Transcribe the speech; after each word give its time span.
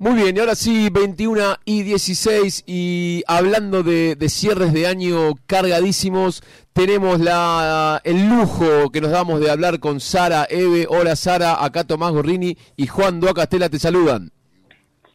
Muy 0.00 0.14
bien, 0.14 0.36
y 0.36 0.38
ahora 0.38 0.54
sí, 0.54 0.90
21 0.90 1.56
y 1.64 1.82
16, 1.82 2.62
y 2.68 3.24
hablando 3.26 3.82
de, 3.82 4.16
cierres 4.28 4.72
de 4.72 4.86
año 4.86 5.34
cargadísimos, 5.48 6.44
tenemos 6.72 7.18
la, 7.18 8.00
el 8.04 8.28
lujo 8.28 8.90
que 8.92 9.00
nos 9.00 9.10
damos 9.10 9.40
de 9.40 9.50
hablar 9.50 9.80
con 9.80 9.98
Sara 9.98 10.46
Eve. 10.48 10.86
Hola 10.88 11.16
Sara, 11.16 11.64
acá 11.64 11.82
Tomás 11.82 12.12
Gorrini 12.12 12.56
y 12.76 12.86
Juan 12.86 13.18
Duacastela 13.18 13.68
te 13.68 13.80
saludan. 13.80 14.30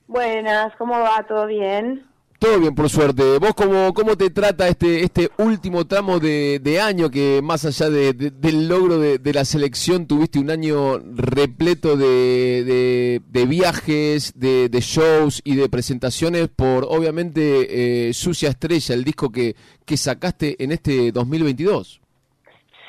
Buenas, 0.08 0.76
¿cómo 0.76 1.00
va? 1.00 1.26
¿Todo 1.30 1.48
bien? 1.48 2.06
Todo 2.44 2.60
bien, 2.60 2.76
por 2.76 2.90
suerte. 2.90 3.40
¿Vos 3.40 3.54
cómo, 3.56 3.94
cómo 3.94 4.18
te 4.18 4.30
trata 4.30 4.68
este, 4.68 5.06
este 5.06 5.30
último 5.38 5.88
tramo 5.88 6.20
de, 6.20 6.78
año 6.84 7.10
que 7.10 7.40
más 7.42 7.64
allá 7.64 7.90
del 7.90 8.68
logro 8.68 9.00
de, 9.00 9.34
la 9.34 9.46
selección 9.46 10.08
tuviste 10.08 10.40
un 10.40 10.50
año 10.50 11.00
repleto 11.00 11.96
de, 11.96 13.22
viajes, 13.48 14.38
de, 14.38 14.70
shows 14.82 15.42
y 15.46 15.56
de 15.56 15.70
presentaciones 15.70 16.50
por 16.50 16.84
obviamente 16.84 18.10
eh, 18.10 18.14
Sucia 18.14 18.50
Estrella, 18.50 18.94
el 18.94 19.06
disco 19.06 19.32
que, 19.32 19.56
que 19.86 19.96
sacaste 19.96 20.62
en 20.62 20.74
este 20.74 21.14
2022? 21.14 22.02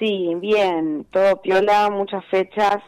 Sí, 0.00 0.34
bien, 0.40 1.06
todo 1.12 1.40
piola, 1.40 1.90
muchas 1.90 2.24
fechas 2.26 2.78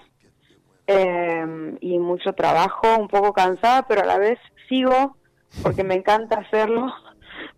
eh, 0.89 1.77
y 1.81 1.97
mucho 2.01 2.33
trabajo, 2.33 2.89
un 2.99 3.07
poco 3.07 3.33
cansada, 3.33 3.87
pero 3.87 4.03
a 4.03 4.07
la 4.07 4.19
vez 4.19 4.41
sigo 4.69 5.15
porque 5.63 5.85
me 5.85 5.95
encanta 5.95 6.39
hacerlo, 6.39 6.93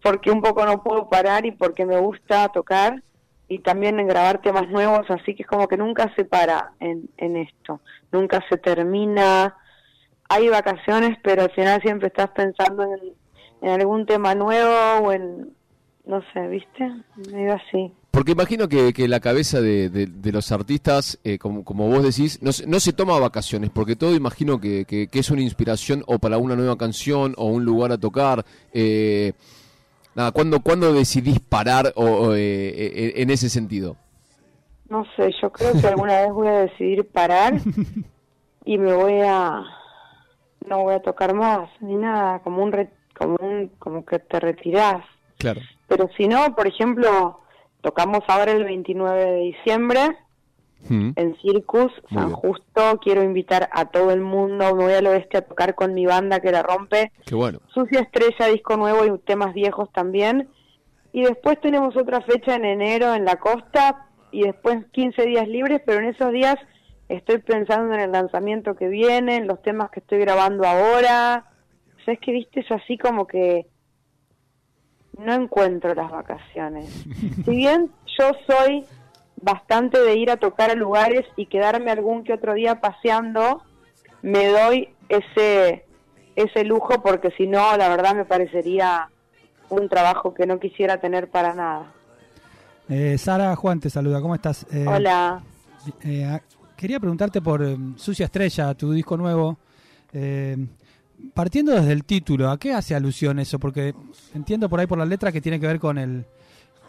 porque 0.03 0.31
un 0.31 0.41
poco 0.41 0.65
no 0.65 0.83
puedo 0.83 1.09
parar 1.09 1.47
y 1.47 1.53
porque 1.53 1.85
me 1.85 1.99
gusta 1.99 2.49
tocar 2.49 3.03
y 3.49 3.61
también 3.61 3.99
en 3.99 4.07
grabar 4.07 4.43
temas 4.43 4.69
nuevos, 4.69 5.11
así 5.11 5.35
que 5.35 5.43
es 5.43 5.49
como 5.49 5.69
que 5.69 5.79
nunca 5.79 6.13
se 6.15 6.25
para 6.25 6.73
en, 6.81 7.09
en 7.17 7.37
esto, 7.37 7.81
nunca 8.13 8.45
se 8.49 8.59
termina. 8.59 9.57
Hay 10.29 10.49
vacaciones, 10.51 11.19
pero 11.23 11.43
al 11.43 11.51
final 11.53 11.81
siempre 11.81 12.09
estás 12.09 12.31
pensando 12.31 12.85
en, 12.85 13.71
algún 13.71 14.07
tema 14.07 14.35
nuevo 14.35 15.07
o 15.07 15.13
en, 15.13 15.51
no 16.05 16.23
sé, 16.33 16.47
¿viste? 16.49 16.93
Medio 17.33 17.55
así. 17.55 17.93
Porque 18.11 18.33
imagino 18.33 18.69
que, 18.69 18.93
que 18.93 19.07
la 19.07 19.21
cabeza 19.21 19.61
de, 19.61 19.91
de, 19.91 20.33
los 20.33 20.51
artistas, 20.51 21.19
eh, 21.25 21.39
como, 21.39 21.63
como, 21.63 21.89
vos 21.89 22.03
decís, 22.03 22.43
no, 22.43 22.51
no, 22.67 22.81
se 22.81 22.93
toma 22.95 23.19
vacaciones, 23.19 23.71
porque 23.71 23.97
todo 23.97 24.15
imagino 24.15 24.61
que, 24.61 24.87
que, 24.87 25.09
es 25.13 25.31
una 25.31 25.43
inspiración 25.43 26.03
o 26.07 26.19
para 26.19 26.39
una 26.39 26.57
nueva 26.57 26.77
canción 26.79 27.35
o 27.37 27.47
un 27.47 27.65
lugar 27.65 27.93
a 27.93 27.99
tocar. 27.99 28.45
Eh, 28.73 29.35
nada, 30.15 30.33
¿cuándo, 30.33 30.61
¿cuándo 30.61 30.93
decidís 30.93 31.39
parar 31.39 31.93
o, 31.97 32.33
eh, 32.35 32.39
eh, 32.39 33.13
en 33.17 33.31
ese 33.31 33.51
sentido? 33.51 33.97
No 34.89 35.05
sé, 35.15 35.31
yo 35.43 35.53
creo 35.53 35.79
que 35.79 35.87
alguna 35.87 36.23
vez 36.23 36.33
voy 36.33 36.49
a 36.49 36.61
decidir 36.61 37.07
parar 37.07 37.61
y 38.65 38.79
me 38.79 38.95
voy 38.95 39.21
a... 39.21 39.65
No 40.67 40.83
voy 40.83 40.95
a 40.95 41.03
tocar 41.03 41.35
más, 41.35 41.71
ni 41.81 41.95
nada, 41.95 42.41
como 42.41 42.65
un, 42.65 42.89
como 43.15 43.37
un 43.41 43.69
como 43.79 44.05
que 44.05 44.19
te 44.19 44.41
retirás. 44.41 45.05
Claro. 45.39 45.61
Pero 45.87 46.11
si 46.17 46.27
no, 46.27 46.55
por 46.55 46.67
ejemplo 46.67 47.41
Tocamos 47.81 48.21
ahora 48.27 48.53
el 48.53 48.65
29 48.65 49.25
de 49.25 49.41
diciembre 49.41 50.01
mm. 50.89 51.11
en 51.15 51.37
Circus, 51.41 51.93
San 52.13 52.33
Justo. 52.33 52.99
Quiero 53.03 53.23
invitar 53.23 53.69
a 53.73 53.87
todo 53.87 54.11
el 54.11 54.21
mundo. 54.21 54.75
Me 54.75 54.85
voy 54.85 54.93
al 54.95 55.07
oeste 55.07 55.39
a 55.39 55.43
tocar 55.43 55.75
con 55.75 55.95
mi 55.95 56.05
banda 56.05 56.41
que 56.41 56.51
la 56.51 56.63
rompe. 56.63 57.13
Qué 57.25 57.35
bueno. 57.35 57.61
Sucia 57.73 58.01
Estrella, 58.01 58.53
disco 58.53 58.77
nuevo 58.77 59.05
y 59.07 59.19
temas 59.21 59.55
viejos 59.55 59.91
también. 59.93 60.49
Y 61.13 61.23
después 61.23 61.61
tenemos 61.61 61.97
otra 61.97 62.21
fecha 62.23 62.57
en 62.57 62.65
enero 62.65 63.15
en 63.15 63.25
la 63.25 63.37
costa 63.37 64.09
y 64.31 64.43
después 64.43 64.85
15 64.93 65.23
días 65.23 65.49
libres, 65.49 65.81
pero 65.87 66.01
en 66.01 66.07
esos 66.07 66.33
días 66.33 66.57
estoy 67.09 67.39
pensando 67.39 67.95
en 67.95 68.01
el 68.01 68.13
lanzamiento 68.13 68.75
que 68.75 68.89
viene, 68.89 69.37
en 69.37 69.47
los 69.47 69.63
temas 69.63 69.91
que 69.91 70.01
estoy 70.01 70.19
grabando 70.19 70.67
ahora. 70.67 71.47
O 71.97 72.05
sea, 72.05 72.15
es 72.15 72.21
que 72.21 72.33
viste, 72.33 72.61
es 72.61 72.71
así 72.71 72.99
como 72.99 73.27
que 73.27 73.67
no 75.19 75.35
encuentro 75.35 75.95
las 75.95 76.11
vacaciones. 76.11 76.89
Si 77.45 77.51
bien 77.51 77.91
yo 78.19 78.31
soy 78.47 78.85
bastante 79.41 80.01
de 80.01 80.17
ir 80.17 80.31
a 80.31 80.37
tocar 80.37 80.71
a 80.71 80.75
lugares 80.75 81.27
y 81.37 81.47
quedarme 81.47 81.91
algún 81.91 82.25
que 82.25 82.33
otro 82.33 82.55
día 82.55 82.81
paseando, 82.81 83.63
me 84.23 84.49
doy 84.49 84.89
ese 85.09 85.85
ese 86.37 86.65
lujo 86.65 87.03
porque 87.03 87.33
si 87.33 87.49
no, 87.49 87.77
la 87.77 87.89
verdad 87.89 88.15
me 88.15 88.25
parecería 88.25 89.09
un 89.71 89.89
trabajo 89.89 90.35
que 90.35 90.47
no 90.47 90.61
quisiera 90.61 91.01
tener 91.01 91.29
para 91.29 91.53
nada. 91.53 91.93
Eh, 92.89 93.19
Sara 93.19 93.55
Juan 93.57 93.81
te 93.81 93.91
saluda, 93.91 94.21
¿cómo 94.21 94.37
estás? 94.37 94.65
Eh, 94.73 94.87
Hola. 94.87 95.43
Eh, 96.05 96.39
quería 96.77 97.01
preguntarte 97.01 97.43
por 97.43 97.77
Sucia 97.97 98.27
Estrella, 98.27 98.73
tu 98.75 98.93
disco 98.93 99.17
nuevo 99.17 99.59
partiendo 101.35 101.73
desde 101.73 101.93
el 101.93 102.05
título, 102.05 102.51
¿a 102.51 102.59
qué 102.59 102.73
hace 102.73 102.95
alusión 102.95 103.39
eso? 103.39 103.59
Porque 103.59 103.95
entiendo 104.35 104.69
por 104.69 104.81
ahí 104.81 104.87
por 104.87 104.99
la 104.99 105.05
letra 105.05 105.33
que 105.33 105.41
tiene 105.41 105.61
que 105.61 105.67
ver 105.67 105.81
con 105.81 105.99
el 105.99 106.27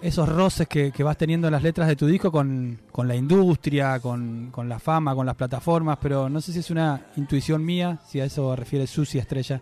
esos 0.01 0.29
roces 0.29 0.67
que, 0.67 0.91
vas 1.03 1.17
teniendo 1.17 1.47
en 1.47 1.53
las 1.53 1.63
letras 1.63 1.87
de 1.87 1.95
tu 1.95 2.05
disco 2.05 2.31
con, 2.31 2.79
la 2.95 3.15
industria, 3.15 3.99
con, 3.99 4.51
la 4.65 4.79
fama, 4.79 5.13
con 5.13 5.25
las 5.25 5.35
plataformas, 5.35 5.97
pero 6.01 6.29
no 6.29 6.41
sé 6.41 6.53
si 6.53 6.59
es 6.59 6.71
una 6.71 7.07
intuición 7.17 7.65
mía, 7.65 7.99
si 8.05 8.19
a 8.19 8.25
eso 8.25 8.55
refiere 8.55 8.87
Susi 8.87 9.19
Estrella. 9.19 9.61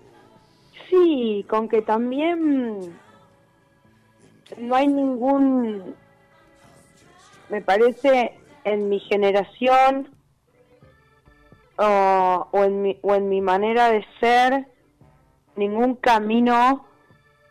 Sí, 0.89 1.45
con 1.49 1.67
que 1.67 1.81
también 1.81 2.79
no 4.59 4.75
hay 4.75 4.87
ningún, 4.87 5.95
me 7.49 7.61
parece, 7.61 8.37
en 8.63 8.89
mi 8.89 8.99
generación 8.99 10.09
o, 11.77 12.63
en, 12.63 12.81
mi, 12.81 12.99
o 13.01 13.15
en 13.15 13.29
mi 13.29 13.41
manera 13.41 13.91
de 13.91 14.05
ser 14.19 14.67
ningún 15.55 15.95
camino 15.95 16.85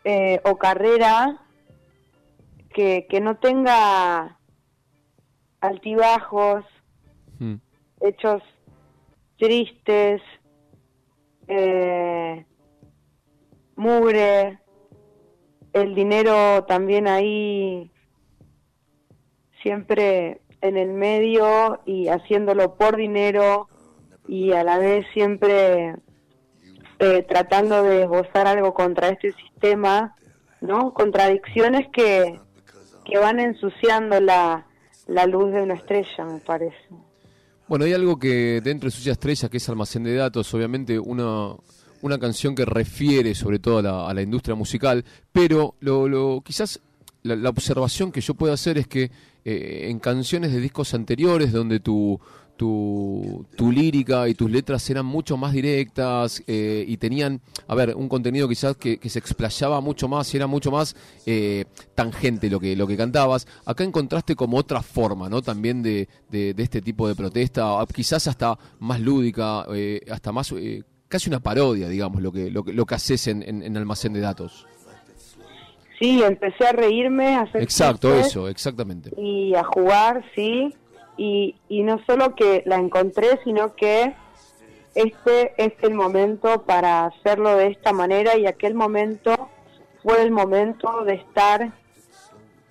eh, 0.03 0.41
o 0.43 0.57
carrera 0.57 1.45
que, 2.73 3.07
que, 3.09 3.19
no 3.19 3.37
tenga 3.37 4.37
altibajos, 5.61 6.63
hmm. 7.39 7.55
hechos 8.01 8.43
tristes, 9.37 10.21
eh, 11.47 12.45
mugre, 13.75 14.59
el 15.73 15.95
dinero 15.95 16.63
también 16.65 17.07
ahí 17.07 17.91
siempre 19.61 20.41
en 20.61 20.77
el 20.77 20.93
medio 20.93 21.81
y 21.85 22.07
haciéndolo 22.07 22.75
por 22.77 22.95
dinero 22.95 23.67
y 24.27 24.51
a 24.51 24.63
la 24.63 24.77
vez 24.77 25.05
siempre 25.13 25.95
eh, 26.99 27.25
tratando 27.27 27.83
de 27.83 28.03
esbozar 28.03 28.47
algo 28.47 28.73
contra 28.73 29.09
este 29.09 29.33
sistema, 29.33 30.15
¿no? 30.61 30.93
Contradicciones 30.93 31.87
que, 31.93 32.39
que 33.05 33.17
van 33.17 33.39
ensuciando 33.39 34.19
la, 34.19 34.65
la 35.07 35.25
luz 35.25 35.53
de 35.53 35.61
una 35.61 35.75
estrella, 35.75 36.25
me 36.25 36.39
parece. 36.39 36.77
Bueno, 37.67 37.85
hay 37.85 37.93
algo 37.93 38.17
que 38.17 38.61
dentro 38.63 38.87
de 38.87 38.91
Sucia 38.91 39.11
Estrella, 39.11 39.49
que 39.49 39.57
es 39.57 39.69
almacén 39.69 40.03
de 40.03 40.15
datos, 40.15 40.53
obviamente 40.53 40.97
una, 40.97 41.53
una 42.01 42.17
canción 42.17 42.55
que 42.55 42.65
refiere 42.65 43.35
sobre 43.35 43.59
todo 43.59 43.79
a 43.79 43.81
la, 43.81 44.07
a 44.07 44.13
la 44.13 44.21
industria 44.21 44.55
musical, 44.55 45.03
pero 45.31 45.75
lo, 45.81 46.07
lo 46.07 46.41
quizás 46.41 46.79
la, 47.23 47.49
observación 47.49 48.11
que 48.11 48.21
yo 48.21 48.33
puedo 48.33 48.53
hacer 48.53 48.77
es 48.77 48.87
que 48.87 49.11
eh, 49.43 49.87
en 49.89 49.99
canciones 49.99 50.53
de 50.53 50.59
discos 50.59 50.93
anteriores, 50.93 51.51
donde 51.51 51.79
tu, 51.79 52.19
tu, 52.57 53.45
tu, 53.55 53.71
lírica 53.71 54.27
y 54.27 54.33
tus 54.33 54.49
letras 54.49 54.89
eran 54.89 55.05
mucho 55.05 55.37
más 55.37 55.53
directas 55.53 56.43
eh, 56.47 56.83
y 56.87 56.97
tenían, 56.97 57.39
a 57.67 57.75
ver, 57.75 57.95
un 57.95 58.09
contenido 58.09 58.49
quizás 58.49 58.75
que, 58.75 58.99
se 59.07 59.19
explayaba 59.19 59.79
mucho 59.79 60.07
más 60.07 60.33
y 60.33 60.37
era 60.37 60.47
mucho 60.47 60.71
más 60.71 60.95
eh, 61.25 61.65
tangente 61.95 62.49
lo 62.49 62.59
que, 62.59 62.75
lo 62.75 62.87
que 62.87 62.97
cantabas. 62.97 63.47
Acá 63.65 63.83
encontraste 63.83 64.35
como 64.35 64.57
otra 64.57 64.81
forma, 64.81 65.29
¿no? 65.29 65.41
También 65.41 65.83
de, 65.83 66.09
de, 66.29 66.53
este 66.57 66.81
tipo 66.81 67.07
de 67.07 67.15
protesta, 67.15 67.77
quizás 67.93 68.27
hasta 68.27 68.57
más 68.79 68.99
lúdica, 68.99 69.65
eh, 69.73 70.01
hasta 70.11 70.31
más, 70.31 70.53
casi 71.07 71.29
una 71.29 71.39
parodia, 71.39 71.87
digamos, 71.87 72.21
lo 72.21 72.31
que, 72.31 72.49
lo, 72.49 72.65
lo 72.65 72.85
que 72.85 72.95
haces 72.95 73.27
en, 73.27 73.43
en, 73.43 73.77
Almacén 73.77 74.13
de 74.13 74.19
Datos. 74.19 74.67
Sí, 75.99 76.21
empecé 76.23 76.67
a 76.67 76.71
reírme, 76.73 77.35
a 77.35 77.41
hacer 77.41 77.61
Exacto, 77.61 78.13
eso, 78.13 78.47
exactamente. 78.49 79.11
Y 79.17 79.55
a 79.55 79.63
jugar, 79.63 80.23
sí 80.35 80.73
y, 81.17 81.55
no 81.69 81.99
solo 82.05 82.35
que 82.35 82.63
la 82.65 82.75
encontré, 82.75 83.39
sino 83.43 83.75
que 83.75 84.13
este 84.95 85.53
es 85.57 85.73
el 85.81 85.93
momento 85.93 86.63
para 86.63 87.05
hacerlo 87.05 87.55
de 87.55 87.67
esta 87.67 87.93
manera 87.93 88.37
y 88.37 88.45
aquel 88.45 88.73
momento 88.73 89.49
fue 90.03 90.21
el 90.21 90.31
momento 90.31 91.03
de 91.03 91.15
estar 91.15 91.71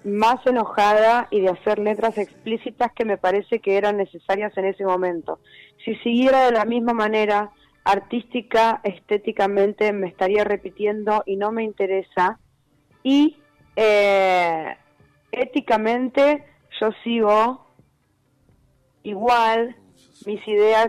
más 0.05 0.45
enojada 0.47 1.27
y 1.31 1.41
de 1.41 1.49
hacer 1.49 1.79
letras 1.79 2.17
explícitas 2.19 2.93
que 2.93 3.05
me 3.05 3.19
parece 3.19 3.59
que 3.59 3.77
eran 3.77 3.97
necesarias 3.97 4.57
en 4.57 4.67
ese 4.67 4.85
momento. 4.85 5.41
Si 5.85 5.95
siguiera 5.97 6.47
de 6.47 6.53
la 6.53 6.65
misma 6.65 6.93
manera, 6.93 7.51
artística, 7.85 8.81
estéticamente, 8.83 9.93
me 9.93 10.09
estaría 10.09 10.45
repitiendo 10.45 11.23
y 11.27 11.37
no 11.37 11.53
me 11.53 11.63
interesa. 11.63 12.39
Y 13.05 13.39
eh, 13.77 14.77
éticamente, 15.31 16.45
yo 16.81 16.91
sigo 17.05 17.66
igual, 19.07 19.77
mis 20.27 20.47
ideas 20.49 20.89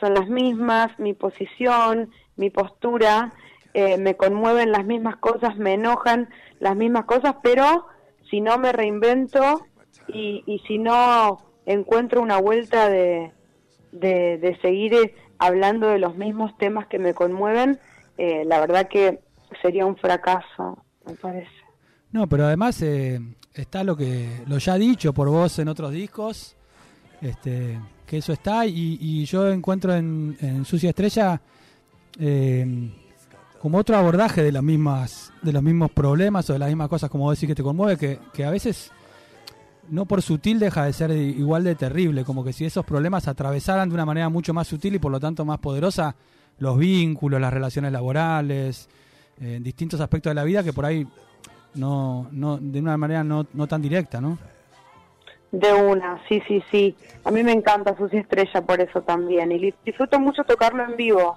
son 0.00 0.14
las 0.14 0.28
mismas, 0.28 0.98
mi 0.98 1.14
posición, 1.14 2.10
mi 2.36 2.50
postura, 2.50 3.32
eh, 3.72 3.98
me 3.98 4.16
conmueven 4.16 4.72
las 4.72 4.84
mismas 4.84 5.16
cosas, 5.16 5.56
me 5.56 5.74
enojan 5.74 6.28
las 6.58 6.76
mismas 6.76 7.04
cosas, 7.04 7.36
pero 7.42 7.86
si 8.28 8.40
no 8.40 8.58
me 8.58 8.72
reinvento 8.72 9.64
y, 10.08 10.42
y 10.46 10.58
si 10.66 10.78
no 10.78 11.38
encuentro 11.64 12.20
una 12.20 12.38
vuelta 12.38 12.88
de, 12.90 13.32
de, 13.92 14.58
seguir 14.60 15.14
hablando 15.38 15.88
de 15.88 15.98
los 15.98 16.16
mismos 16.16 16.56
temas 16.58 16.86
que 16.88 16.98
me 16.98 17.14
conmueven, 17.14 17.78
eh, 18.18 18.44
la 18.44 18.58
verdad 18.60 18.88
que 18.88 19.20
sería 19.60 19.86
un 19.86 19.96
fracaso, 19.96 20.84
me 21.06 21.14
parece. 21.14 21.50
No, 22.10 22.26
pero 22.26 22.46
además 22.46 22.82
eh, 22.82 23.20
está 23.54 23.84
lo 23.84 23.96
que 23.96 24.28
lo 24.46 24.58
ya 24.58 24.76
dicho 24.76 25.12
por 25.12 25.28
vos 25.28 25.58
en 25.58 25.68
otros 25.68 25.92
discos, 25.92 26.56
este, 27.22 27.80
que 28.04 28.18
eso 28.18 28.32
está 28.32 28.66
y, 28.66 29.24
yo 29.24 29.50
encuentro 29.50 29.94
en, 29.94 30.64
Sucia 30.64 30.90
Estrella 30.90 31.40
eh, 32.18 32.90
como 33.60 33.78
otro 33.78 33.96
abordaje 33.96 34.42
de 34.42 34.52
las 34.52 34.62
mismas 34.62 35.32
de 35.40 35.52
los 35.52 35.62
mismos 35.62 35.90
problemas 35.92 36.50
o 36.50 36.52
de 36.52 36.58
las 36.58 36.68
mismas 36.68 36.88
cosas 36.88 37.08
como 37.08 37.30
decís 37.30 37.48
que 37.48 37.54
te 37.54 37.62
conmueve, 37.62 37.96
que, 37.96 38.18
que 38.34 38.44
a 38.44 38.50
veces 38.50 38.90
no 39.88 40.06
por 40.06 40.20
sutil 40.22 40.58
deja 40.58 40.84
de 40.84 40.92
ser 40.92 41.10
igual 41.10 41.64
de 41.64 41.74
terrible, 41.74 42.24
como 42.24 42.44
que 42.44 42.52
si 42.52 42.64
esos 42.64 42.84
problemas 42.84 43.28
atravesaran 43.28 43.88
de 43.88 43.94
una 43.94 44.06
manera 44.06 44.28
mucho 44.28 44.52
más 44.52 44.66
sutil 44.66 44.94
y 44.96 44.98
por 44.98 45.12
lo 45.12 45.20
tanto 45.20 45.44
más 45.44 45.58
poderosa 45.58 46.14
los 46.58 46.78
vínculos, 46.78 47.40
las 47.40 47.52
relaciones 47.52 47.92
laborales, 47.92 48.88
eh, 49.40 49.58
distintos 49.62 50.00
aspectos 50.00 50.30
de 50.30 50.34
la 50.34 50.44
vida 50.44 50.62
que 50.62 50.72
por 50.72 50.86
ahí 50.86 51.06
no, 51.74 52.28
no 52.30 52.58
de 52.58 52.80
una 52.80 52.96
manera 52.96 53.24
no, 53.24 53.46
no 53.52 53.66
tan 53.66 53.82
directa, 53.82 54.20
¿no? 54.20 54.38
De 55.52 55.72
una, 55.74 56.18
sí, 56.28 56.42
sí, 56.48 56.62
sí. 56.70 56.96
A 57.24 57.30
mí 57.30 57.42
me 57.42 57.52
encanta 57.52 57.96
Susi 57.96 58.16
Estrella 58.16 58.62
por 58.62 58.80
eso 58.80 59.02
también. 59.02 59.52
Y 59.52 59.72
disfruto 59.84 60.18
mucho 60.18 60.42
tocarlo 60.44 60.82
en 60.82 60.96
vivo. 60.96 61.36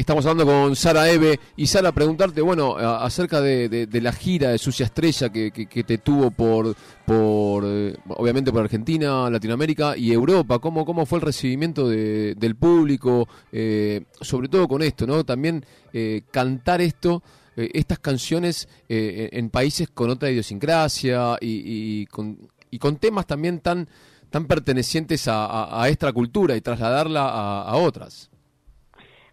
Estamos 0.00 0.24
hablando 0.24 0.50
con 0.50 0.76
Sara 0.76 1.10
Eve 1.10 1.38
y 1.56 1.66
Sara, 1.66 1.92
preguntarte, 1.92 2.40
bueno, 2.40 2.74
acerca 2.74 3.42
de, 3.42 3.86
la 3.92 4.12
gira 4.12 4.48
de 4.48 4.56
Sucia 4.56 4.86
Estrella 4.86 5.28
que, 5.28 5.84
te 5.86 5.98
tuvo 5.98 6.30
por, 6.30 6.74
por 7.04 7.64
eh, 7.66 7.94
obviamente 8.08 8.50
por 8.50 8.62
Argentina, 8.62 9.28
Latinoamérica 9.28 9.98
y 9.98 10.10
Europa. 10.10 10.58
¿Cómo, 10.58 10.86
cómo 10.86 11.04
fue 11.04 11.18
el 11.18 11.22
recibimiento 11.26 11.86
del 11.86 12.56
público? 12.56 13.28
Eh, 13.52 14.04
sobre 14.22 14.48
todo 14.48 14.66
con 14.68 14.80
esto, 14.80 15.06
¿no? 15.06 15.22
También 15.22 15.66
eh, 15.92 16.22
cantar 16.30 16.80
esto 16.80 17.22
eh, 17.56 17.70
estas 17.74 17.98
canciones 17.98 18.68
eh, 18.88 19.28
en 19.32 19.50
países 19.50 19.88
con 19.88 20.10
otra 20.10 20.30
idiosincrasia 20.30 21.36
y, 21.40 22.06
con, 22.06 22.38
y 22.70 22.78
con 22.78 22.96
temas 22.96 23.26
también 23.26 23.60
tan, 23.60 23.88
tan 24.30 24.46
pertenecientes 24.46 25.26
a, 25.28 25.82
a, 25.82 25.88
esta 25.88 26.12
cultura 26.12 26.56
y 26.56 26.60
trasladarla 26.60 27.28
a, 27.62 27.76
otras. 27.76 28.30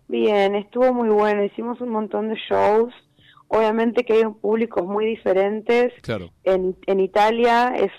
Bien, 0.07 0.55
estuvo 0.55 0.93
muy 0.93 1.09
bueno, 1.09 1.43
hicimos 1.43 1.79
un 1.81 1.89
montón 1.89 2.29
de 2.29 2.35
shows. 2.49 2.93
Obviamente 3.49 4.03
que 4.03 4.13
hay 4.13 4.23
públicos 4.25 4.85
muy 4.85 5.05
diferentes. 5.05 5.93
Claro. 6.01 6.31
En, 6.43 6.75
en 6.87 6.99
Italia 6.99 7.75
es 7.77 7.91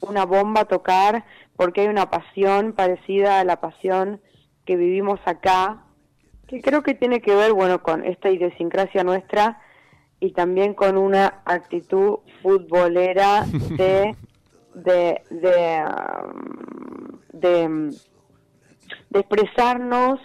una 0.00 0.24
bomba 0.24 0.66
tocar 0.66 1.24
porque 1.56 1.82
hay 1.82 1.88
una 1.88 2.10
pasión 2.10 2.72
parecida 2.72 3.40
a 3.40 3.44
la 3.44 3.60
pasión 3.60 4.20
que 4.64 4.76
vivimos 4.76 5.18
acá 5.24 5.85
que 6.46 6.60
creo 6.62 6.82
que 6.82 6.94
tiene 6.94 7.20
que 7.20 7.34
ver, 7.34 7.52
bueno, 7.52 7.82
con 7.82 8.04
esta 8.04 8.30
idiosincrasia 8.30 9.04
nuestra 9.04 9.60
y 10.20 10.32
también 10.32 10.74
con 10.74 10.96
una 10.96 11.42
actitud 11.44 12.18
futbolera 12.42 13.44
de 13.76 14.16
de 14.74 15.22
de, 17.32 17.66
um, 17.66 17.90
de, 19.10 19.18
expresarnos 19.18 20.20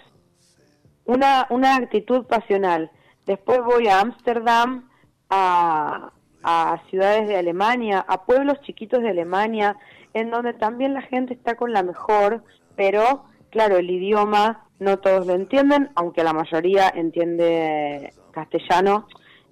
una 1.04 1.46
una 1.50 1.76
actitud 1.76 2.26
pasional. 2.26 2.90
Después 3.26 3.60
voy 3.64 3.88
a 3.88 4.00
Ámsterdam, 4.00 4.88
a, 5.30 6.12
a 6.42 6.82
ciudades 6.90 7.28
de 7.28 7.36
Alemania, 7.36 8.04
a 8.06 8.24
pueblos 8.24 8.60
chiquitos 8.62 9.02
de 9.02 9.10
Alemania, 9.10 9.76
en 10.12 10.30
donde 10.30 10.54
también 10.54 10.94
la 10.94 11.02
gente 11.02 11.34
está 11.34 11.56
con 11.56 11.72
la 11.72 11.82
mejor, 11.82 12.42
pero 12.76 13.24
claro, 13.50 13.76
el 13.76 13.90
idioma 13.90 14.66
no 14.82 14.98
todos 14.98 15.26
lo 15.26 15.34
entienden, 15.34 15.90
aunque 15.94 16.24
la 16.24 16.32
mayoría 16.32 16.92
entiende 16.94 18.12
castellano, 18.32 19.06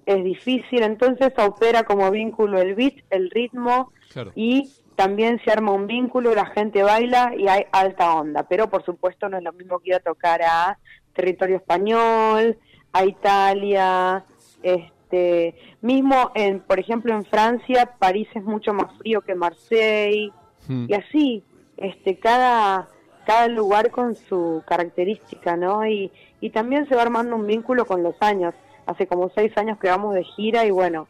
es 0.05 0.23
difícil, 0.23 0.83
entonces 0.83 1.31
opera 1.37 1.83
como 1.83 2.09
vínculo 2.11 2.59
el 2.59 2.75
beat, 2.75 2.95
el 3.09 3.29
ritmo 3.29 3.91
y 4.35 4.69
también 4.95 5.39
se 5.43 5.51
arma 5.51 5.71
un 5.71 5.87
vínculo, 5.87 6.35
la 6.35 6.47
gente 6.47 6.83
baila 6.83 7.33
y 7.37 7.47
hay 7.47 7.65
alta 7.71 8.13
onda, 8.13 8.43
pero 8.43 8.69
por 8.69 8.83
supuesto 8.83 9.29
no 9.29 9.37
es 9.37 9.43
lo 9.43 9.53
mismo 9.53 9.79
que 9.79 9.89
ir 9.89 9.95
a 9.95 9.99
tocar 9.99 10.41
a 10.41 10.77
territorio 11.13 11.57
español, 11.57 12.57
a 12.93 13.05
Italia, 13.05 14.25
este, 14.63 15.55
mismo 15.81 16.31
en, 16.35 16.59
por 16.59 16.79
ejemplo, 16.79 17.13
en 17.13 17.25
Francia, 17.25 17.95
París 17.99 18.27
es 18.33 18.43
mucho 18.43 18.73
más 18.73 18.95
frío 18.97 19.21
que 19.21 19.35
Marseille 19.35 20.31
hmm. 20.67 20.85
y 20.89 20.93
así, 20.93 21.43
este, 21.77 22.17
cada 22.19 22.87
cada 23.25 23.47
lugar 23.47 23.91
con 23.91 24.15
su 24.15 24.63
característica, 24.65 25.55
¿no? 25.55 25.85
Y, 25.87 26.11
y 26.39 26.49
también 26.49 26.87
se 26.87 26.95
va 26.95 27.03
armando 27.03 27.35
un 27.35 27.47
vínculo 27.47 27.85
con 27.85 28.03
los 28.03 28.15
años. 28.21 28.53
Hace 28.85 29.07
como 29.07 29.29
seis 29.29 29.55
años 29.57 29.77
que 29.79 29.89
vamos 29.89 30.13
de 30.15 30.23
gira 30.23 30.65
y 30.65 30.71
bueno, 30.71 31.07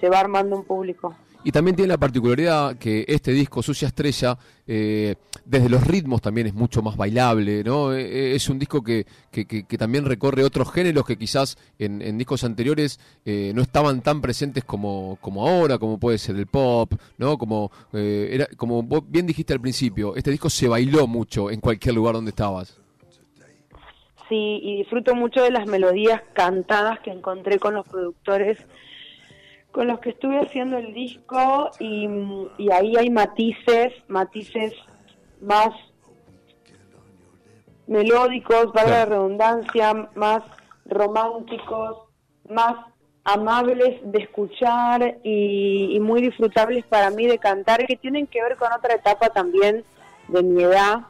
se 0.00 0.08
va 0.08 0.20
armando 0.20 0.56
un 0.56 0.64
público. 0.64 1.14
Y 1.46 1.52
también 1.52 1.76
tiene 1.76 1.90
la 1.90 1.98
particularidad 1.98 2.78
que 2.78 3.04
este 3.06 3.32
disco, 3.32 3.62
Sucia 3.62 3.88
Estrella, 3.88 4.38
eh, 4.66 5.14
desde 5.44 5.68
los 5.68 5.86
ritmos 5.86 6.22
también 6.22 6.46
es 6.46 6.54
mucho 6.54 6.80
más 6.80 6.96
bailable, 6.96 7.62
¿no? 7.62 7.92
Eh, 7.92 8.00
eh, 8.00 8.34
es 8.34 8.48
un 8.48 8.58
disco 8.58 8.82
que, 8.82 9.04
que, 9.30 9.44
que, 9.46 9.76
también 9.76 10.06
recorre 10.06 10.42
otros 10.42 10.72
géneros 10.72 11.04
que 11.04 11.18
quizás 11.18 11.58
en, 11.78 12.16
discos 12.16 12.44
anteriores 12.44 12.98
no 13.26 13.60
estaban 13.60 14.00
tan 14.00 14.22
presentes 14.22 14.64
como, 14.64 15.18
como 15.20 15.46
ahora, 15.46 15.76
como 15.76 15.98
puede 15.98 16.16
ser 16.16 16.36
el 16.36 16.46
pop, 16.46 16.94
¿no? 17.18 17.36
Como, 17.36 17.70
era, 17.92 18.46
como 18.56 18.82
vos 18.82 19.02
bien 19.06 19.26
dijiste 19.26 19.52
al 19.52 19.60
principio, 19.60 20.16
este 20.16 20.30
disco 20.30 20.48
se 20.48 20.66
bailó 20.66 21.06
mucho 21.06 21.50
en 21.50 21.60
cualquier 21.60 21.94
lugar 21.94 22.14
donde 22.14 22.30
estabas. 22.30 22.80
Sí, 24.30 24.60
y 24.62 24.78
disfruto 24.78 25.14
mucho 25.14 25.42
de 25.42 25.50
las 25.50 25.66
melodías 25.66 26.22
cantadas 26.32 27.00
que 27.00 27.10
encontré 27.10 27.58
con 27.58 27.74
los 27.74 27.86
productores 27.86 28.58
con 29.74 29.88
los 29.88 29.98
que 29.98 30.10
estuve 30.10 30.38
haciendo 30.38 30.78
el 30.78 30.94
disco 30.94 31.68
y, 31.80 32.06
ahí 32.70 32.96
hay 32.96 33.10
matices, 33.10 33.92
matices 34.06 34.72
más 35.40 35.70
melódicos, 37.88 38.68
para 38.72 38.88
la 38.88 39.04
redundancia, 39.06 40.08
más 40.14 40.44
románticos, 40.86 41.96
más 42.48 42.76
amables 43.24 44.00
de 44.04 44.18
escuchar 44.20 45.18
y, 45.24 45.98
muy 46.00 46.22
disfrutables 46.22 46.86
para 46.86 47.10
mí 47.10 47.26
de 47.26 47.38
cantar, 47.38 47.84
que 47.84 47.96
tienen 47.96 48.28
que 48.28 48.42
ver 48.42 48.56
con 48.56 48.72
otra 48.72 48.94
etapa 48.94 49.30
también 49.30 49.84
de 50.28 50.42
mi 50.44 50.62
edad. 50.62 51.00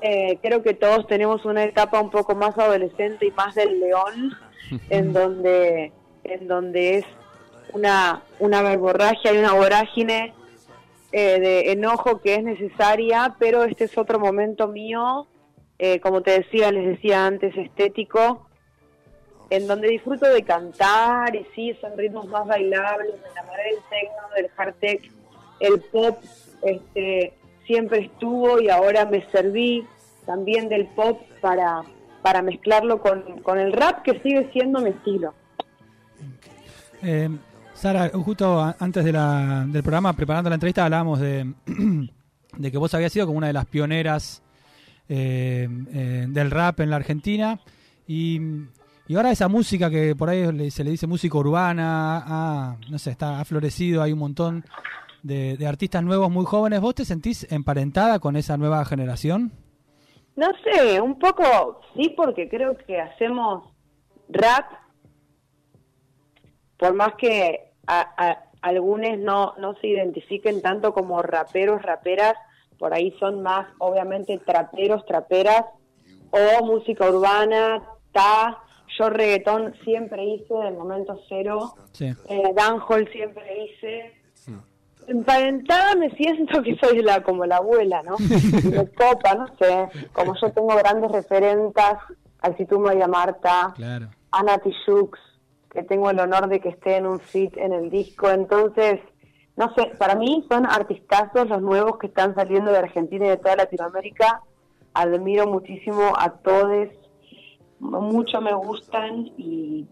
Eh, 0.00 0.38
creo 0.40 0.62
que 0.62 0.74
todos 0.74 1.08
tenemos 1.08 1.44
una 1.44 1.64
etapa 1.64 2.00
un 2.00 2.10
poco 2.10 2.36
más 2.36 2.56
adolescente 2.56 3.26
y 3.26 3.32
más 3.32 3.56
del 3.56 3.80
león, 3.80 4.32
en 4.90 5.12
donde 5.12 5.92
en 6.24 6.48
donde 6.48 6.98
es 6.98 7.04
una, 7.72 8.22
una 8.38 8.62
verborragia 8.62 9.32
y 9.32 9.38
una 9.38 9.52
vorágine 9.52 10.32
eh, 11.12 11.38
de 11.38 11.72
enojo 11.72 12.20
que 12.20 12.34
es 12.34 12.42
necesaria, 12.42 13.36
pero 13.38 13.64
este 13.64 13.84
es 13.84 13.96
otro 13.96 14.18
momento 14.18 14.68
mío, 14.68 15.26
eh, 15.78 16.00
como 16.00 16.22
te 16.22 16.40
decía, 16.40 16.72
les 16.72 16.86
decía 16.86 17.26
antes, 17.26 17.56
estético, 17.56 18.48
en 19.50 19.66
donde 19.66 19.88
disfruto 19.88 20.26
de 20.26 20.42
cantar 20.42 21.34
y 21.36 21.46
sí, 21.54 21.76
son 21.80 21.96
ritmos 21.96 22.26
más 22.26 22.46
bailables, 22.46 23.14
me 23.22 23.28
enamoré 23.30 23.62
del 23.64 23.82
techno, 23.90 24.22
del 24.34 24.50
hard 24.56 24.74
tech, 24.80 25.12
el 25.60 25.80
pop 25.80 26.18
este, 26.62 27.34
siempre 27.66 28.00
estuvo 28.00 28.60
y 28.60 28.68
ahora 28.68 29.04
me 29.04 29.24
serví 29.30 29.86
también 30.26 30.68
del 30.68 30.86
pop 30.86 31.20
para, 31.40 31.82
para 32.22 32.42
mezclarlo 32.42 33.00
con, 33.00 33.40
con 33.42 33.58
el 33.58 33.72
rap 33.72 34.02
que 34.02 34.20
sigue 34.20 34.50
siendo 34.52 34.80
mi 34.80 34.90
estilo. 34.90 35.34
Eh, 37.04 37.28
Sara, 37.74 38.08
justo 38.14 38.60
antes 38.78 39.04
de 39.04 39.12
la, 39.12 39.64
del 39.68 39.82
programa, 39.82 40.12
preparando 40.14 40.48
la 40.48 40.54
entrevista, 40.54 40.84
hablábamos 40.84 41.20
de, 41.20 41.52
de, 42.56 42.70
que 42.70 42.78
vos 42.78 42.94
habías 42.94 43.12
sido 43.12 43.26
como 43.26 43.38
una 43.38 43.48
de 43.48 43.52
las 43.52 43.66
pioneras 43.66 44.42
eh, 45.08 45.68
eh, 45.92 46.26
del 46.28 46.50
rap 46.50 46.80
en 46.80 46.90
la 46.90 46.96
Argentina. 46.96 47.60
Y, 48.06 48.40
ahora 49.14 49.32
esa 49.32 49.48
música 49.48 49.90
que 49.90 50.16
por 50.16 50.30
ahí 50.30 50.70
se 50.70 50.82
le 50.82 50.92
dice 50.92 51.06
música 51.06 51.36
urbana, 51.36 52.78
no 52.88 52.98
sé, 52.98 53.10
está, 53.10 53.40
ha 53.40 53.44
florecido, 53.44 54.02
hay 54.02 54.12
un 54.12 54.20
montón 54.20 54.64
de, 55.22 55.56
de 55.58 55.66
artistas 55.66 56.02
nuevos 56.02 56.30
muy 56.30 56.46
jóvenes. 56.46 56.80
¿Vos 56.80 56.94
te 56.94 57.04
sentís 57.04 57.46
emparentada 57.52 58.18
con 58.18 58.36
esa 58.36 58.56
nueva 58.56 58.82
generación? 58.84 59.52
No 60.36 60.46
sé, 60.64 61.00
un 61.00 61.18
poco 61.18 61.80
sí, 61.94 62.14
porque 62.16 62.48
creo 62.48 62.76
que 62.78 63.00
hacemos 63.00 63.68
rap 64.28 64.83
por 66.78 66.94
más 66.94 67.14
que 67.14 67.70
a, 67.86 68.40
algunos 68.62 69.18
no, 69.18 69.54
no 69.58 69.74
se 69.74 69.88
identifiquen 69.88 70.62
tanto 70.62 70.92
como 70.94 71.20
raperos, 71.22 71.82
raperas, 71.82 72.34
por 72.78 72.94
ahí 72.94 73.12
son 73.20 73.42
más, 73.42 73.66
obviamente, 73.78 74.38
traperos, 74.38 75.04
traperas, 75.06 75.64
o 76.30 76.64
música 76.64 77.08
urbana, 77.08 77.82
ta, 78.12 78.58
yo 78.98 79.10
reggaetón 79.10 79.74
siempre 79.84 80.24
hice 80.24 80.54
del 80.54 80.74
momento 80.74 81.18
cero, 81.28 81.74
Sí. 81.92 82.06
eh, 82.28 82.42
dancehall 82.54 83.08
siempre 83.12 83.64
hice. 83.64 84.12
Emparentada 85.06 85.94
me 85.96 86.10
siento 86.12 86.62
que 86.62 86.76
soy 86.76 87.02
la 87.02 87.22
como 87.22 87.44
la 87.44 87.56
abuela, 87.58 88.02
¿no? 88.02 88.16
Y 88.18 88.68
Me 88.68 88.88
copa, 88.92 89.34
no 89.34 89.46
sé, 89.58 89.88
como 90.14 90.34
yo 90.40 90.50
tengo 90.52 90.74
grandes 90.76 91.12
referentas, 91.12 91.98
Altitud 92.40 92.78
María 92.78 93.06
Marta, 93.06 93.72
Claro. 93.76 94.08
Ana 94.30 94.56
Tijoux, 94.58 95.10
que 95.74 95.82
tengo 95.82 96.08
el 96.08 96.20
honor 96.20 96.48
de 96.48 96.60
que 96.60 96.70
esté 96.70 96.96
en 96.96 97.06
un 97.06 97.20
fit 97.20 97.56
en 97.56 97.72
el 97.72 97.90
disco. 97.90 98.30
Entonces, 98.30 99.00
no 99.56 99.74
sé, 99.74 99.92
para 99.98 100.14
mí 100.14 100.46
son 100.48 100.66
artistazos 100.66 101.48
los 101.48 101.60
nuevos 101.60 101.98
que 101.98 102.06
están 102.06 102.34
saliendo 102.34 102.70
de 102.70 102.78
Argentina 102.78 103.26
y 103.26 103.30
de 103.30 103.36
toda 103.36 103.56
Latinoamérica. 103.56 104.40
Admiro 104.94 105.48
muchísimo 105.48 106.12
a 106.16 106.30
todos, 106.30 106.88
mucho 107.80 108.40
me 108.40 108.54
gustan 108.54 109.26
y, 109.36 109.86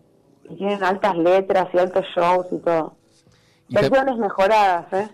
y 0.44 0.56
tienen 0.56 0.82
altas 0.84 1.16
letras 1.16 1.68
y 1.74 1.78
altos 1.78 2.06
shows 2.16 2.46
y 2.52 2.58
todo. 2.58 2.94
Versiones 3.68 4.16
mejoradas, 4.18 4.92
¿eh? 4.92 5.08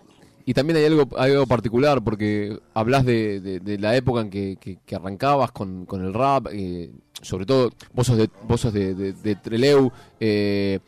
Y 0.49 0.53
también 0.55 0.77
hay 0.77 0.85
algo, 0.85 1.07
algo 1.15 1.45
particular, 1.45 2.03
porque 2.03 2.57
hablas 2.73 3.05
de, 3.05 3.39
de- 3.39 3.77
la 3.77 3.95
época 3.95 4.21
en 4.21 4.31
que, 4.31 4.57
que- 4.59 4.95
arrancabas 4.95 5.51
con, 5.51 5.85
con 5.85 6.03
el 6.03 6.11
rap, 6.11 6.47
eh, 6.51 6.89
sobre 7.21 7.45
todo 7.45 7.69
vos 7.93 8.07
sos 8.07 8.17
de, 8.17 8.31
vos 8.47 8.73
de, 8.73 9.37
Treleu, 9.43 9.91
eh, 10.19 10.79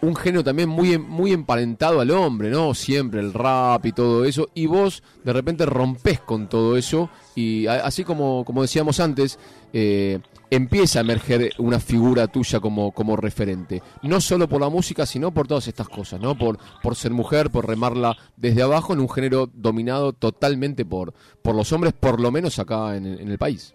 un 0.00 0.16
género 0.16 0.42
también 0.42 0.70
muy, 0.70 0.96
muy 0.96 1.34
emparentado 1.34 2.00
al 2.00 2.10
hombre, 2.10 2.48
¿no? 2.48 2.72
Siempre 2.72 3.20
el 3.20 3.34
rap 3.34 3.84
y 3.84 3.92
todo 3.92 4.24
eso, 4.24 4.48
y 4.54 4.64
vos 4.64 5.02
de 5.24 5.32
repente 5.34 5.66
rompes 5.66 6.20
con 6.20 6.48
todo 6.48 6.78
eso, 6.78 7.10
y 7.34 7.66
así 7.66 8.02
como, 8.02 8.46
como 8.46 8.62
decíamos 8.62 8.98
antes, 8.98 9.38
eh, 9.74 10.20
empieza 10.50 11.00
a 11.00 11.02
emerger 11.02 11.50
una 11.58 11.80
figura 11.80 12.26
tuya 12.28 12.60
como, 12.60 12.92
como 12.92 13.16
referente, 13.16 13.82
no 14.02 14.20
solo 14.20 14.48
por 14.48 14.60
la 14.60 14.68
música, 14.68 15.04
sino 15.06 15.32
por 15.32 15.48
todas 15.48 15.66
estas 15.68 15.88
cosas, 15.88 16.20
¿no? 16.20 16.36
Por, 16.38 16.58
por 16.82 16.94
ser 16.94 17.10
mujer, 17.12 17.50
por 17.50 17.66
remarla 17.66 18.16
desde 18.36 18.62
abajo 18.62 18.92
en 18.92 19.00
un 19.00 19.08
género 19.08 19.48
dominado 19.52 20.12
totalmente 20.12 20.84
por, 20.84 21.12
por 21.42 21.54
los 21.54 21.72
hombres, 21.72 21.92
por 21.94 22.20
lo 22.20 22.30
menos 22.30 22.58
acá 22.58 22.96
en, 22.96 23.06
el- 23.06 23.20
en 23.20 23.28
el 23.30 23.38
país. 23.38 23.74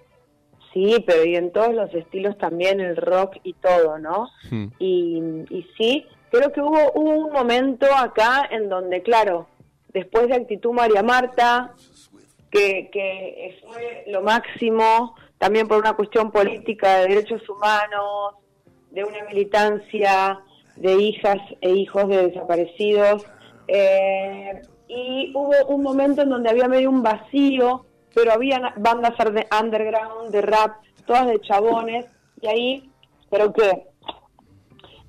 Sí, 0.74 1.04
pero 1.06 1.26
y 1.26 1.36
en 1.36 1.52
todos 1.52 1.74
los 1.74 1.94
estilos 1.94 2.38
también, 2.38 2.80
el 2.80 2.96
rock 2.96 3.36
y 3.44 3.52
todo, 3.54 4.00
¿no? 4.00 4.30
Hmm. 4.50 4.68
Y, 4.80 5.18
y 5.50 5.68
sí, 5.78 6.06
creo 6.32 6.54
que 6.54 6.62
hubo, 6.62 6.80
hubo 6.96 7.10
un 7.28 7.34
momento 7.34 7.86
acá 7.94 8.48
en 8.50 8.70
donde, 8.70 9.02
claro, 9.04 9.48
después 9.94 10.30
de 10.30 10.36
Actitud 10.36 10.72
María 10.72 11.04
Marta, 11.04 11.74
que, 12.50 12.90
que 12.94 13.60
fue 13.68 14.06
lo 14.08 14.22
máximo, 14.22 15.16
también 15.42 15.68
por 15.68 15.80
una 15.80 15.94
cuestión 15.94 16.30
política 16.30 16.98
de 17.00 17.08
derechos 17.08 17.42
humanos, 17.50 18.36
de 18.92 19.04
una 19.04 19.24
militancia 19.28 20.40
de 20.76 20.94
hijas 21.02 21.40
e 21.62 21.72
hijos 21.72 22.08
de 22.10 22.28
desaparecidos. 22.28 23.26
eh, 23.68 24.62
y 24.88 25.32
hubo 25.34 25.54
un 25.70 25.82
momento 25.82 26.22
en 26.22 26.30
donde 26.30 26.50
había 26.50 26.68
medio 26.68 26.90
un 26.90 27.02
vacío, 27.02 27.86
pero 28.14 28.34
había 28.34 28.74
bandas 28.78 29.14
arde- 29.18 29.48
underground 29.60 30.30
de 30.32 30.42
rap, 30.42 30.76
todas 31.08 31.26
de 31.28 31.40
chabones, 31.42 32.06
y 32.42 32.48
ahí 32.48 32.92
creo 33.32 33.52
que 33.54 33.88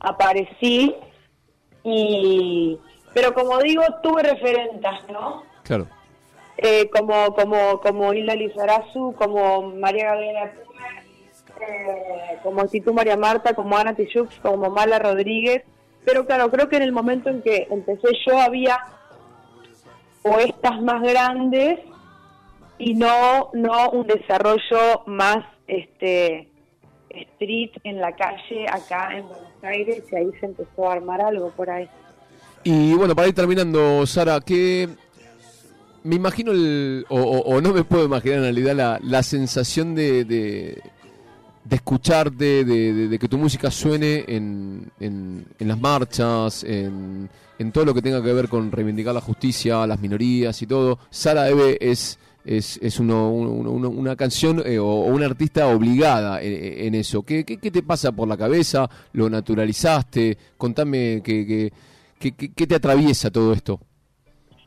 aparecí 0.01 0.95
y 1.85 2.79
pero 3.13 3.35
como 3.35 3.59
digo 3.59 3.83
tuve 4.03 4.23
referentas 4.23 5.07
no 5.11 5.43
Claro. 5.65 5.87
Eh, 6.65 6.89
como 6.91 7.35
como 7.35 7.81
como 7.81 8.15
Hilda 8.15 8.37
Lizarazu 8.37 9.15
como 9.19 9.63
María 9.73 10.13
Gabriela 10.13 10.53
eh, 11.61 12.39
como 12.45 12.69
Titu 12.69 12.95
María 12.95 13.17
Marta 13.17 13.53
como 13.55 13.77
Ana 13.77 13.97
Tijoux 13.97 14.29
como 14.41 14.71
Mala 14.71 15.01
Rodríguez 15.01 15.65
pero 16.05 16.25
claro 16.25 16.53
creo 16.53 16.69
que 16.69 16.77
en 16.77 16.83
el 16.83 16.93
momento 16.93 17.31
en 17.31 17.43
que 17.43 17.67
empecé 17.69 18.09
yo 18.25 18.39
había 18.39 18.79
poetas 20.23 20.81
más 20.83 21.03
grandes 21.03 21.81
y 22.79 22.95
no 22.95 23.51
no 23.55 23.91
un 23.91 24.07
desarrollo 24.07 25.03
más 25.07 25.45
este 25.67 26.49
street 27.11 27.71
en 27.83 28.01
la 28.01 28.13
calle 28.13 28.67
acá 28.71 29.17
en 29.17 29.27
Buenos 29.27 29.65
Aires 29.65 30.05
y 30.13 30.15
ahí 30.15 30.31
se 30.39 30.47
empezó 30.47 30.89
a 30.89 30.93
armar 30.93 31.21
algo 31.21 31.51
por 31.51 31.69
ahí. 31.71 31.89
Y 32.65 32.95
bueno, 32.95 33.15
para 33.17 33.29
ir 33.29 33.35
terminando, 33.35 34.07
Sara, 34.07 34.41
que 34.41 34.89
me 36.05 36.17
imagino, 36.17 36.53
el, 36.53 37.05
o, 37.09 37.21
o- 37.21 37.61
no 37.61 37.73
me 37.73 37.85
puedo 37.85 38.05
imaginar 38.05 38.39
en 38.39 38.43
realidad 38.45 38.75
la, 38.75 39.01
la 39.03 39.23
sensación 39.23 39.95
de, 39.95 40.25
de, 40.25 40.83
de 41.65 41.77
escucharte, 41.77 42.65
de, 42.65 43.09
de- 43.09 43.19
que 43.19 43.29
tu 43.29 43.39
música 43.39 43.71
suene 43.71 44.25
en, 44.27 44.91
en, 45.01 45.47
en 45.59 45.69
las 45.69 45.81
marchas, 45.81 46.65
en, 46.65 47.29
en 47.59 47.73
todo 47.73 47.85
lo 47.85 47.95
que 47.95 48.03
tenga 48.03 48.23
que 48.23 48.33
ver 48.33 48.49
con 48.49 48.73
reivindicar 48.73 49.15
la 49.15 49.21
justicia, 49.21 49.87
las 49.87 50.01
minorías 50.01 50.61
y 50.63 50.67
todo. 50.67 50.99
Sara 51.11 51.49
Eve 51.49 51.79
es, 51.81 52.19
es, 52.45 52.79
es 52.83 52.99
uno- 52.99 53.29
una 53.31 54.17
canción 54.17 54.61
eh, 54.67 54.79
o, 54.81 54.87
o 54.87 55.07
una 55.07 55.27
artista 55.27 55.69
obligada 55.69 56.43
en, 56.43 56.95
eso. 56.97 57.23
¿Qué, 57.23 57.45
qué, 57.45 57.59
qué 57.59 57.71
te 57.71 57.83
pasa 57.85 58.11
por 58.11 58.27
la 58.27 58.37
cabeza? 58.37 58.91
¿Lo 59.13 59.31
naturalizaste? 59.31 60.37
Contame 60.57 61.21
que, 61.23 61.47
que, 61.47 61.73
que- 62.19 62.33
que- 62.33 62.53
qué 62.53 62.67
te 62.67 62.75
atraviesa 62.75 63.31
todo 63.31 63.53
esto. 63.53 63.79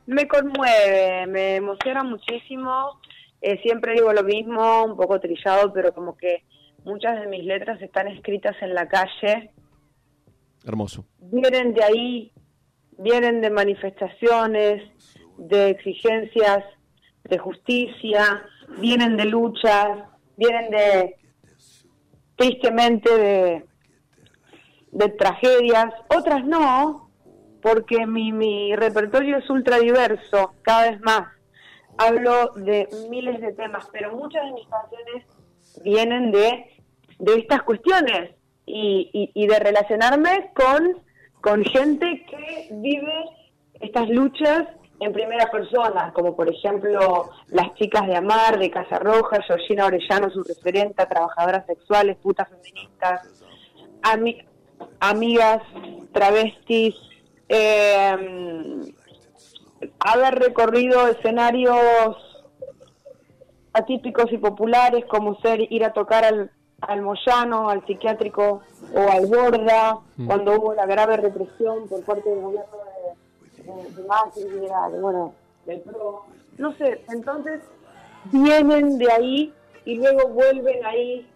Me 0.07 0.27
conmueve, 0.27 1.25
me 1.27 1.55
emociona 1.55 2.03
muchísimo. 2.03 3.00
Eh, 3.41 3.59
siempre 3.62 3.93
digo 3.93 4.13
lo 4.13 4.24
mismo, 4.24 4.83
un 4.83 4.95
poco 4.95 5.19
trillado, 5.19 5.71
pero 5.74 5.93
como 5.93 6.15
que 6.15 6.43
muchas 6.83 7.19
de 7.19 7.27
mis 7.27 7.43
letras 7.43 7.81
están 7.81 8.07
escritas 8.07 8.55
en 8.62 8.74
la 8.74 8.88
calle. 8.88 9.51
Hermoso. 10.63 11.05
Vienen 11.19 11.74
de 11.74 11.83
ahí, 11.83 12.31
vienen 12.97 13.41
de 13.41 13.50
manifestaciones, 13.50 14.83
de 15.38 15.69
exigencias 15.69 16.63
de 17.25 17.38
justicia, 17.38 18.43
vienen 18.79 19.17
de 19.17 19.25
luchas, 19.25 20.00
vienen 20.38 20.69
de, 20.69 21.15
tristemente, 22.35 23.17
de, 23.17 23.65
de 24.91 25.09
tragedias. 25.09 25.93
Otras 26.15 26.45
no, 26.45 27.04
porque 27.65 28.05
mi, 28.05 28.31
mi 28.31 28.75
repertorio 28.75 29.38
es 29.38 29.50
ultra 29.50 29.79
diverso, 29.79 30.53
cada 30.62 30.91
vez 30.91 31.01
más. 31.01 31.29
Hablo 31.98 32.51
de 32.57 32.88
miles 33.10 33.41
de 33.41 33.53
temas, 33.53 33.88
pero 33.91 34.15
muchas 34.15 34.43
de 34.45 34.51
mis 34.51 34.67
canciones 34.67 35.25
vienen 35.84 36.31
de, 36.31 36.84
de 37.17 37.34
estas 37.34 37.63
cuestiones 37.63 38.36
y, 38.67 39.31
y, 39.34 39.48
de 39.48 39.57
relacionarme 39.57 40.51
con, 40.53 41.01
con 41.41 41.63
gente 41.63 42.24
que 42.29 42.67
vive 42.69 43.25
estas 43.79 44.10
luchas 44.10 44.67
en 45.00 45.12
primera 45.12 45.50
persona, 45.50 46.13
como 46.13 46.36
por 46.36 46.48
ejemplo 46.48 47.31
las 47.48 47.74
chicas 47.74 48.05
de 48.05 48.15
Amar, 48.15 48.60
de 48.60 48.69
Casa 48.69 49.00
Roja, 49.00 49.41
Georgina 49.41 49.88
Orellano, 49.88 50.29
su 50.29 50.43
referente, 50.43 51.03
trabajadoras 51.07 51.65
sexuales, 51.65 52.15
putas 52.17 52.48
feministas, 52.48 53.43
ami- 54.03 54.45
amigas, 55.00 55.63
travestis, 56.13 56.93
eh, 57.49 58.93
haber 59.99 60.35
recorrido 60.35 61.07
escenarios 61.07 62.15
atípicos 63.73 64.31
y 64.31 64.37
populares 64.37 65.05
como 65.05 65.35
ser 65.41 65.71
ir 65.71 65.83
a 65.83 65.93
tocar 65.93 66.23
al, 66.23 66.51
al 66.81 67.01
Moyano, 67.01 67.69
al 67.69 67.85
psiquiátrico 67.85 68.61
o 68.93 69.11
al 69.11 69.25
Borda, 69.27 69.99
cuando 70.25 70.53
hubo 70.53 70.73
la 70.73 70.85
grave 70.85 71.17
represión 71.17 71.87
por 71.89 72.03
parte 72.03 72.29
del 72.29 72.41
gobierno 72.41 72.77
de, 73.57 73.63
de, 73.63 73.91
de 73.91 74.07
Macri, 74.07 74.43
de, 74.43 74.99
bueno, 75.01 75.33
del 75.65 75.81
PRO. 75.81 76.25
No 76.57 76.73
sé, 76.77 77.03
entonces 77.09 77.61
vienen 78.31 78.97
de 78.97 79.11
ahí 79.11 79.53
y 79.83 79.97
luego 79.97 80.29
vuelven 80.29 80.85
ahí 80.85 81.27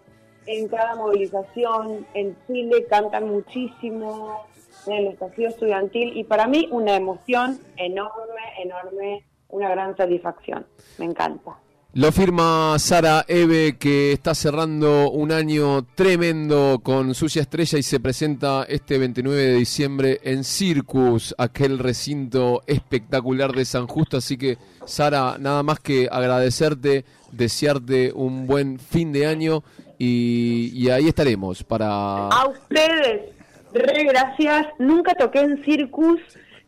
en 0.45 0.67
cada 0.69 0.95
movilización. 0.95 2.05
En 2.13 2.37
Chile 2.47 2.85
cantan 2.89 3.27
muchísimo 3.27 4.45
en 4.87 4.93
el 4.93 5.07
estallido 5.07 5.49
estudiantil 5.49 6.17
y 6.17 6.23
para 6.23 6.47
mí 6.47 6.67
una 6.71 6.95
emoción 6.95 7.59
enorme, 7.77 8.41
enorme, 8.63 9.25
una 9.49 9.69
gran 9.69 9.95
satisfacción. 9.95 10.65
Me 10.97 11.05
encanta. 11.05 11.57
Lo 11.93 12.11
firma 12.11 12.77
Sara 12.77 13.25
Eve, 13.27 13.77
que 13.79 14.11
está 14.11 14.35
cerrando 14.35 15.09
un 15.09 15.31
año 15.31 15.87
tremendo 15.95 16.81
con 16.83 17.15
Sucia 17.15 17.41
Estrella 17.41 17.79
y 17.79 17.83
se 17.83 17.99
presenta 17.99 18.63
este 18.69 18.99
29 18.99 19.41
de 19.41 19.55
diciembre 19.55 20.19
en 20.21 20.43
Circus, 20.43 21.33
aquel 21.35 21.79
recinto 21.79 22.61
espectacular 22.67 23.53
de 23.53 23.65
San 23.65 23.87
Justo. 23.87 24.17
Así 24.17 24.37
que, 24.37 24.59
Sara, 24.85 25.37
nada 25.39 25.63
más 25.63 25.79
que 25.79 26.07
agradecerte, 26.11 27.05
desearte 27.31 28.13
un 28.13 28.45
buen 28.45 28.77
fin 28.77 29.11
de 29.11 29.25
año 29.25 29.63
y, 29.97 30.71
y 30.75 30.91
ahí 30.91 31.07
estaremos 31.07 31.63
para... 31.63 32.27
A 32.27 32.47
ustedes, 32.49 33.31
re 33.73 34.03
gracias. 34.05 34.67
Nunca 34.77 35.13
toqué 35.15 35.41
en 35.41 35.63
Circus 35.63 36.19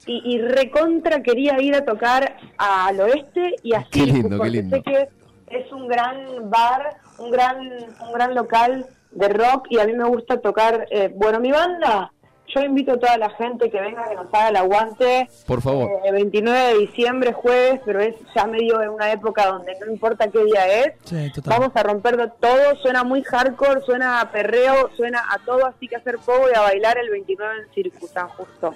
y, 0.05 0.22
y 0.36 0.41
recontra 0.41 1.22
quería 1.22 1.62
ir 1.62 1.75
a 1.75 1.86
tocar 1.86 2.38
al 2.58 3.00
oeste 3.00 3.55
y 3.63 3.74
a 3.74 3.86
Qué 3.91 4.01
Circus, 4.01 4.13
lindo, 4.13 4.29
qué 4.29 4.38
porque 4.38 4.50
lindo. 4.50 4.75
sé 4.77 4.84
que 4.84 5.10
es 5.48 5.72
un 5.72 5.88
gran 5.88 6.50
bar 6.50 7.01
un 7.22 7.31
gran, 7.31 7.58
un 8.05 8.13
gran 8.13 8.36
local 8.36 8.86
de 9.12 9.29
rock 9.29 9.67
y 9.70 9.79
a 9.79 9.86
mí 9.86 9.93
me 9.93 10.05
gusta 10.05 10.41
tocar, 10.41 10.88
eh, 10.89 11.12
bueno, 11.13 11.39
mi 11.39 11.51
banda, 11.51 12.12
yo 12.53 12.62
invito 12.62 12.93
a 12.93 13.00
toda 13.00 13.17
la 13.17 13.29
gente 13.31 13.70
que 13.70 13.79
venga, 13.79 14.08
que 14.10 14.15
nos 14.15 14.34
haga 14.34 14.50
el 14.50 14.55
aguante. 14.55 15.29
Por 15.46 15.62
favor. 15.62 15.89
El 16.03 16.13
29 16.13 16.60
de 16.60 16.77
diciembre, 16.79 17.34
jueves, 17.34 17.81
pero 17.86 18.00
es 18.00 18.15
ya 18.36 18.46
medio 18.46 18.81
en 18.81 18.89
una 18.89 19.12
época 19.12 19.48
donde 19.48 19.77
no 19.79 19.91
importa 19.91 20.27
qué 20.27 20.43
día 20.43 20.67
es. 20.81 20.93
Sí, 21.05 21.31
total. 21.34 21.60
Vamos 21.60 21.75
a 21.75 21.84
romper 21.84 22.31
todo, 22.39 22.75
suena 22.81 23.03
muy 23.03 23.24
hardcore, 23.24 23.81
suena 23.81 24.22
a 24.22 24.31
perreo, 24.31 24.89
suena 24.96 25.24
a 25.29 25.39
todo, 25.39 25.65
así 25.65 25.88
que 25.88 25.96
hacer 25.96 26.17
poco 26.17 26.50
y 26.51 26.58
a 26.58 26.62
bailar 26.62 26.98
el 26.98 27.10
29 27.10 27.53
en 27.62 27.74
Circus, 27.74 28.10
San 28.10 28.27
Justo. 28.29 28.74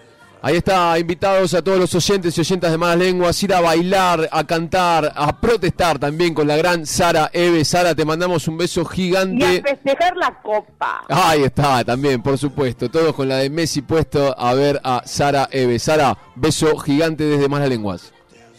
Ahí 0.48 0.58
está, 0.58 1.00
invitados 1.00 1.56
a 1.56 1.64
todos 1.64 1.80
los 1.80 1.96
oyentes 1.96 2.38
y 2.38 2.42
oyentas 2.42 2.70
de 2.70 2.78
malas 2.78 3.00
lenguas, 3.00 3.42
ir 3.42 3.52
a 3.52 3.62
bailar, 3.62 4.30
a 4.32 4.44
cantar, 4.44 5.12
a 5.16 5.42
protestar 5.42 5.98
también 5.98 6.36
con 6.36 6.48
la 6.48 6.56
gran 6.56 6.86
Sara 6.86 7.32
Eve. 7.34 7.66
Sara, 7.66 7.96
te 7.96 8.06
mandamos 8.06 8.48
un 8.48 8.56
beso 8.56 8.82
Y 8.82 8.86
a 8.86 8.90
gigante. 8.92 9.64
festejar 9.64 10.16
la 10.16 10.40
copa. 10.44 11.04
Ahí 11.10 11.42
está, 11.42 11.84
también, 11.84 12.22
por 12.22 12.38
supuesto. 12.38 12.92
Todos 12.92 13.16
con 13.16 13.28
la 13.28 13.38
de 13.38 13.50
Messi 13.50 13.82
puesto 13.82 14.40
a 14.40 14.54
ver 14.54 14.80
a 14.84 15.02
Sara 15.08 15.50
Eve. 15.52 15.80
Sara, 15.80 16.16
beso 16.36 16.78
gigante 16.78 17.24
desde 17.24 17.50
malas 17.50 17.70
lenguas. 17.70 18.14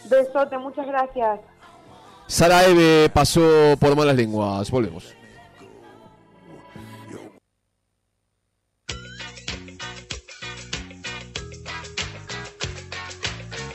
Besote, 0.09 0.57
muchas 0.57 0.85
gracias. 0.87 1.39
Sara 2.27 2.65
Eve 2.65 3.09
pasó 3.13 3.77
por 3.79 3.95
malas 3.95 4.17
lenguas. 4.17 4.69
Volvemos. 4.69 5.15